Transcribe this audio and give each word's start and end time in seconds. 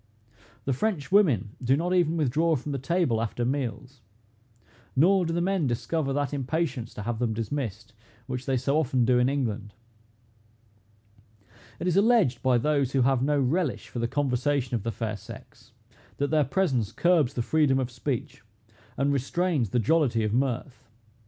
The 0.65 0.73
French 0.73 1.11
women 1.11 1.51
do 1.63 1.77
not 1.77 1.93
even 1.93 2.17
withdraw 2.17 2.55
from 2.55 2.71
the 2.71 2.79
table 2.79 3.21
after 3.21 3.45
meals; 3.45 4.01
nor 4.95 5.27
do 5.27 5.31
the 5.31 5.41
men 5.41 5.67
discover 5.67 6.11
that 6.11 6.33
impatience 6.33 6.91
to 6.95 7.03
have 7.03 7.19
them 7.19 7.35
dismissed, 7.35 7.93
which 8.25 8.47
they 8.47 8.57
so 8.57 8.79
often 8.79 9.05
do 9.05 9.19
in 9.19 9.29
England. 9.29 9.75
It 11.79 11.85
is 11.85 11.97
alleged 11.97 12.41
by 12.41 12.57
those 12.57 12.93
who 12.93 13.03
have 13.03 13.21
no 13.21 13.39
relish 13.39 13.89
for 13.89 13.99
the 13.99 14.07
conversation 14.07 14.73
of 14.73 14.81
the 14.81 14.91
fair 14.91 15.17
sex, 15.17 15.71
that 16.17 16.31
their 16.31 16.45
presence 16.45 16.91
curbs 16.91 17.35
the 17.35 17.43
freedom 17.43 17.77
of 17.77 17.91
speech, 17.91 18.41
and 18.97 19.13
restrains 19.13 19.69
the 19.69 19.77
jollity 19.77 20.23
of 20.23 20.33
mirth. 20.33 20.89